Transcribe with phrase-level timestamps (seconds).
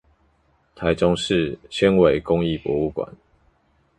[0.75, 3.07] 臺中市纖維工藝博物館